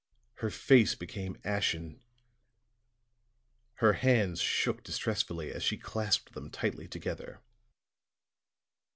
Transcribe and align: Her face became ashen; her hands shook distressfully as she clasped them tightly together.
Her 0.37 0.49
face 0.49 0.95
became 0.95 1.37
ashen; 1.43 2.01
her 3.75 3.93
hands 3.93 4.41
shook 4.41 4.83
distressfully 4.83 5.51
as 5.51 5.61
she 5.61 5.77
clasped 5.77 6.33
them 6.33 6.49
tightly 6.49 6.87
together. 6.87 7.39